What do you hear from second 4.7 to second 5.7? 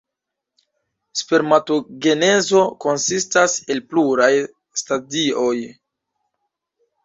stadioj.